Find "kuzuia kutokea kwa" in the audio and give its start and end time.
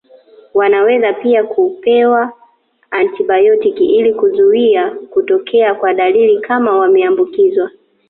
4.13-5.93